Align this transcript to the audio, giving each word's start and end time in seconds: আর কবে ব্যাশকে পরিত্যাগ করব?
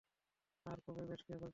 আর 0.65 0.77
কবে 0.85 1.01
ব্যাশকে 1.01 1.27
পরিত্যাগ 1.27 1.39
করব? 1.39 1.49